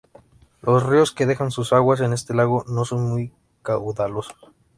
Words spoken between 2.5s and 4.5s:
no son muy caudalosos.